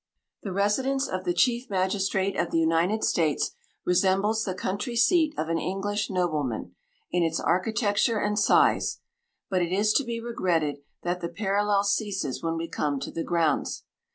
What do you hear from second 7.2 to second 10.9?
its architecture and size; but it is to be regretted